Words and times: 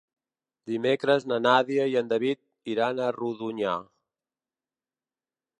Dimecres 0.71 1.27
na 1.31 1.37
Nàdia 1.43 1.85
i 1.91 1.99
en 2.01 2.09
David 2.15 2.73
iran 2.77 3.05
a 3.05 3.13
Rodonyà. 3.21 3.77